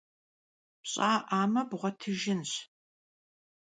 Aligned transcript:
Pş'a'ame 0.83 1.61
bğuetıjjınş. 1.69 2.51